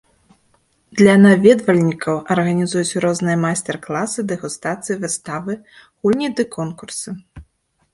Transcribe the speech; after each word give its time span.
Для 1.01 1.13
наведвальнікаў 1.25 2.15
арганізуюць 2.37 2.99
розныя 3.07 3.37
майстар-класы, 3.45 4.19
дэгустацыі, 4.35 5.01
выставы, 5.09 5.51
гульні 6.01 6.27
ды 6.39 6.43
конкурсы. 6.61 7.21